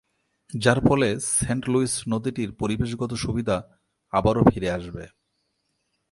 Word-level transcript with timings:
যার 0.53 0.79
ফলে 0.87 1.09
Saint 1.19 1.63
Louis 1.69 1.93
নদীটির 2.07 2.49
পরিবেশগত 2.51 3.11
সুবিধা 3.13 3.57
আবারও 4.13 4.43
ফিরে 4.43 4.69
আসবে। 4.71 5.03